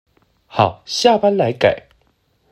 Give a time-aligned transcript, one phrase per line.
[0.47, 1.85] 好，下班來改